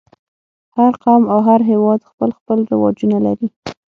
[0.77, 3.47] هر قوم او هر هېواد خپل خپل رواجونه لري.